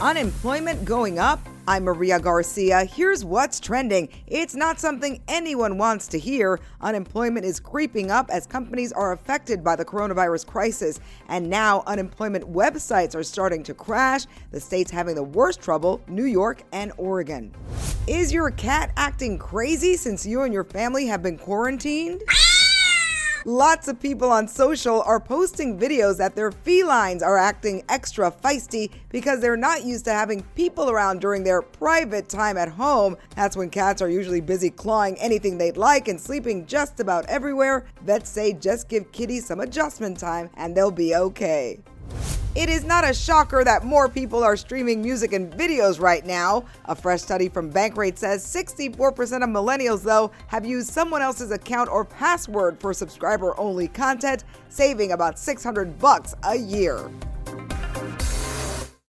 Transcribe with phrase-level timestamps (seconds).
[0.00, 1.38] Unemployment going up?
[1.68, 2.84] I'm Maria Garcia.
[2.84, 4.08] Here's what's trending.
[4.26, 6.58] It's not something anyone wants to hear.
[6.80, 10.98] Unemployment is creeping up as companies are affected by the coronavirus crisis.
[11.28, 14.26] And now unemployment websites are starting to crash.
[14.50, 17.54] The states having the worst trouble New York and Oregon.
[18.08, 22.20] Is your cat acting crazy since you and your family have been quarantined?
[23.46, 28.90] Lots of people on social are posting videos that their felines are acting extra feisty
[29.10, 33.18] because they're not used to having people around during their private time at home.
[33.36, 37.84] That's when cats are usually busy clawing anything they'd like and sleeping just about everywhere.
[38.00, 41.80] Vets say just give kitties some adjustment time and they'll be okay.
[42.54, 46.64] It is not a shocker that more people are streaming music and videos right now.
[46.84, 51.90] A fresh study from Bankrate says 64% of millennials, though, have used someone else's account
[51.90, 57.10] or password for subscriber only content, saving about 600 bucks a year.